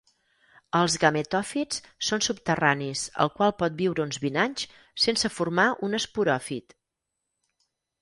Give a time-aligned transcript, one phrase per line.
[0.77, 4.67] Els gametòfits són subterranis el qual pot viure uns vint anys
[5.07, 6.79] sense formar un esporòfit.